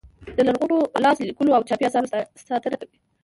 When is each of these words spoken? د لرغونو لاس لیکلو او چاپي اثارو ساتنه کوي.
د 0.35 0.37
لرغونو 0.47 0.77
لاس 1.03 1.17
لیکلو 1.29 1.55
او 1.57 1.61
چاپي 1.69 1.85
اثارو 1.87 2.07
ساتنه 2.49 2.75
کوي. 2.81 2.97